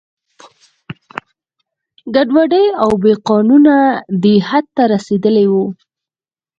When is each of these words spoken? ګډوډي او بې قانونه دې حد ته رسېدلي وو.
ګډوډي 2.15 2.65
او 2.83 2.91
بې 3.01 3.13
قانونه 3.27 3.75
دې 4.23 4.35
حد 4.47 4.65
ته 4.75 4.83
رسېدلي 4.93 5.45
وو. 5.51 5.65